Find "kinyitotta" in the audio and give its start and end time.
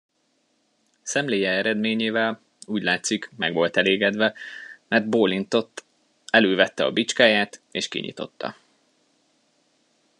7.87-8.55